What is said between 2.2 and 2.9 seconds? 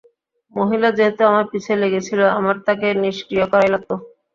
আমার তাকে